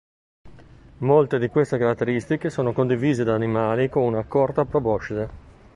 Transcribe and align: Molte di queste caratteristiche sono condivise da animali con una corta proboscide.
Molte 1.01 1.37
di 1.37 1.49
queste 1.49 1.77
caratteristiche 1.77 2.49
sono 2.49 2.73
condivise 2.73 3.23
da 3.23 3.35
animali 3.35 3.87
con 3.87 4.01
una 4.01 4.23
corta 4.23 4.65
proboscide. 4.65 5.29